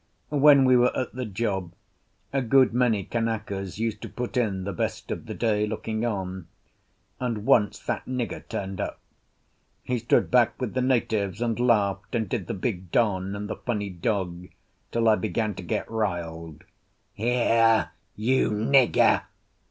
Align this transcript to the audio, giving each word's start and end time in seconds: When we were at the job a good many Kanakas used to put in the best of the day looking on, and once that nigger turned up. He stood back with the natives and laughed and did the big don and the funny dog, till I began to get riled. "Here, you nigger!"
When 0.29 0.65
we 0.65 0.75
were 0.75 0.97
at 0.97 1.13
the 1.13 1.27
job 1.27 1.73
a 2.33 2.41
good 2.41 2.73
many 2.73 3.05
Kanakas 3.05 3.77
used 3.77 4.01
to 4.01 4.09
put 4.09 4.35
in 4.35 4.63
the 4.63 4.73
best 4.73 5.11
of 5.11 5.27
the 5.27 5.35
day 5.35 5.67
looking 5.67 6.03
on, 6.07 6.47
and 7.19 7.45
once 7.45 7.77
that 7.77 8.07
nigger 8.07 8.41
turned 8.49 8.81
up. 8.81 8.99
He 9.83 9.99
stood 9.99 10.31
back 10.31 10.59
with 10.59 10.73
the 10.73 10.81
natives 10.81 11.39
and 11.39 11.59
laughed 11.59 12.15
and 12.15 12.27
did 12.27 12.47
the 12.47 12.55
big 12.55 12.89
don 12.91 13.35
and 13.35 13.47
the 13.47 13.55
funny 13.57 13.91
dog, 13.91 14.47
till 14.91 15.07
I 15.07 15.17
began 15.17 15.53
to 15.53 15.61
get 15.61 15.87
riled. 15.87 16.63
"Here, 17.13 17.91
you 18.15 18.49
nigger!" 18.49 19.25